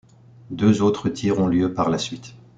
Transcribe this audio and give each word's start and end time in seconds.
Deux 0.49 0.81
autres 0.81 1.09
tirs 1.09 1.37
ont 1.37 1.45
lieu 1.45 1.75
par 1.75 1.91
la 1.91 1.99
suite. 1.99 2.33